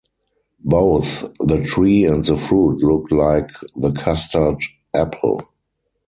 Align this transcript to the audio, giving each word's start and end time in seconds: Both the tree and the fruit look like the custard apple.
Both 0.65 1.31
the 1.41 1.61
tree 1.63 2.05
and 2.05 2.25
the 2.25 2.35
fruit 2.35 2.81
look 2.81 3.11
like 3.11 3.51
the 3.75 3.91
custard 3.91 4.55
apple. 4.95 5.43